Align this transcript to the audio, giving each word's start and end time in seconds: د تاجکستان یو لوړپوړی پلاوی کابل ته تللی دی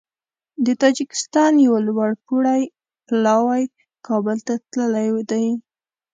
د 0.65 0.67
تاجکستان 0.83 1.53
یو 1.65 1.75
لوړپوړی 1.87 2.61
پلاوی 3.07 3.63
کابل 4.07 4.37
ته 4.47 4.53
تللی 4.71 5.09
دی 5.31 5.45